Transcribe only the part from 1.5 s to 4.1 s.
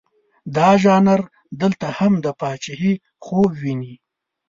دلته هم د پاچهي خوب ویني.